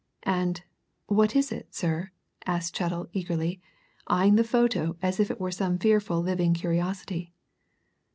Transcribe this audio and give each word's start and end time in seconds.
"And 0.23 0.63
what 1.05 1.35
is 1.35 1.51
it, 1.51 1.75
sir?" 1.75 2.09
asked 2.47 2.73
Chettle 2.75 3.07
eagerly, 3.13 3.61
eyeing 4.07 4.33
the 4.35 4.43
photo 4.43 4.97
as 4.99 5.19
if 5.19 5.29
it 5.29 5.39
were 5.39 5.51
some 5.51 5.77
fearful 5.77 6.21
living 6.21 6.55
curiosity. 6.55 7.33